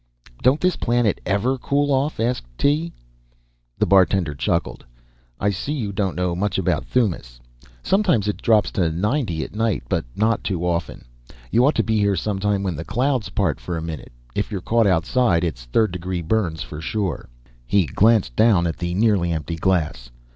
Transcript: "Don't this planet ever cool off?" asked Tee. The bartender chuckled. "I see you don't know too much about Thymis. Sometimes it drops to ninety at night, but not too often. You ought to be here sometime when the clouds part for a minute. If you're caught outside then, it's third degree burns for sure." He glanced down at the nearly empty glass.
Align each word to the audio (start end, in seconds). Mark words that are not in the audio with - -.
"Don't 0.41 0.59
this 0.59 0.77
planet 0.77 1.21
ever 1.27 1.59
cool 1.59 1.91
off?" 1.91 2.19
asked 2.19 2.45
Tee. 2.57 2.91
The 3.77 3.85
bartender 3.85 4.33
chuckled. 4.33 4.83
"I 5.39 5.51
see 5.51 5.73
you 5.73 5.91
don't 5.91 6.15
know 6.15 6.31
too 6.33 6.37
much 6.39 6.57
about 6.57 6.87
Thymis. 6.87 7.39
Sometimes 7.83 8.27
it 8.27 8.41
drops 8.41 8.71
to 8.71 8.91
ninety 8.91 9.43
at 9.43 9.53
night, 9.53 9.83
but 9.87 10.03
not 10.15 10.43
too 10.43 10.65
often. 10.65 11.05
You 11.51 11.67
ought 11.67 11.75
to 11.75 11.83
be 11.83 11.99
here 11.99 12.15
sometime 12.15 12.63
when 12.63 12.75
the 12.75 12.83
clouds 12.83 13.29
part 13.29 13.59
for 13.59 13.77
a 13.77 13.81
minute. 13.83 14.11
If 14.33 14.51
you're 14.51 14.59
caught 14.59 14.87
outside 14.87 15.43
then, 15.43 15.49
it's 15.49 15.65
third 15.65 15.91
degree 15.91 16.23
burns 16.23 16.63
for 16.63 16.81
sure." 16.81 17.29
He 17.67 17.85
glanced 17.85 18.35
down 18.35 18.65
at 18.65 18.77
the 18.77 18.95
nearly 18.95 19.31
empty 19.31 19.55
glass. 19.55 20.09